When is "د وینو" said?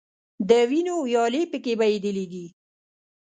0.49-0.95